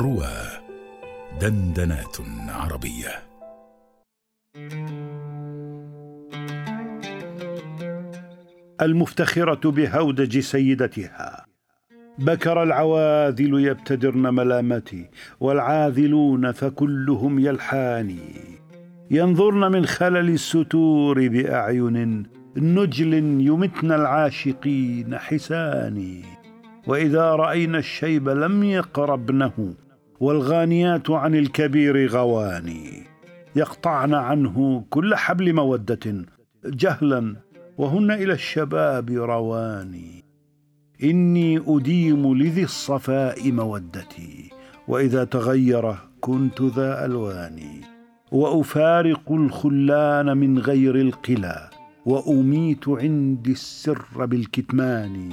[0.00, 0.32] روى
[1.40, 2.16] دندنات
[2.48, 3.22] عربية.
[8.80, 11.46] المفتخرة بهودج سيدتها.
[12.18, 15.10] بكر العواذل يبتدرن ملامتي
[15.40, 18.34] والعاذلون فكلهم يلحاني.
[19.10, 22.26] ينظرن من خلل الستور بأعين
[22.56, 26.24] نجل يمتن العاشقين حساني.
[26.86, 29.74] وإذا رأينا الشيب لم يقربنه
[30.20, 33.02] والغانيات عن الكبير غواني
[33.56, 36.24] يقطعن عنه كل حبل مودة
[36.64, 37.36] جهلا
[37.78, 40.24] وهن إلى الشباب رواني.
[41.02, 44.50] إني أديم لذي الصفاء مودتي
[44.88, 47.60] وإذا تغير كنت ذا الوان
[48.32, 51.70] وأفارق الخلان من غير القلى
[52.06, 55.32] وأميت عندي السر بالكتمان.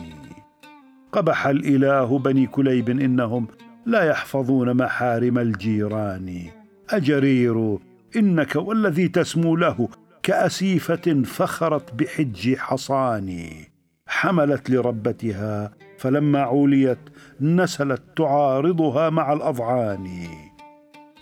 [1.12, 3.48] قبح الإله بني كليب إنهم
[3.88, 6.42] لا يحفظون محارم الجيران.
[6.90, 7.78] أجرير
[8.16, 9.90] إنك والذي تسمو له
[10.24, 13.72] كأسيفة فخرت بحج حصاني
[14.08, 16.98] حملت لربتها فلما عوليت
[17.42, 20.08] نسلت تعارضها مع الأضعان.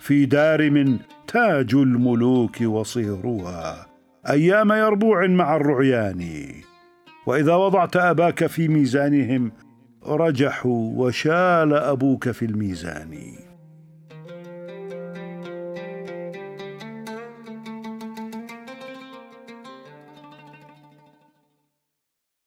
[0.00, 3.86] في دارم تاج الملوك وصهرها
[4.28, 6.46] أيام يربوع مع الرعيان.
[7.26, 9.52] وإذا وضعت أباك في ميزانهم
[10.06, 13.18] رجحوا وشال أبوك في الميزان.